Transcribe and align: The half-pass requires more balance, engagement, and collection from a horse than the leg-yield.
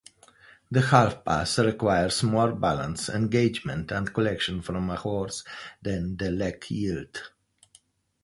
The 0.71 0.81
half-pass 0.81 1.59
requires 1.59 2.23
more 2.23 2.53
balance, 2.55 3.07
engagement, 3.07 3.91
and 3.91 4.11
collection 4.11 4.63
from 4.63 4.89
a 4.89 4.95
horse 4.95 5.43
than 5.79 6.17
the 6.17 6.31
leg-yield. 6.31 7.19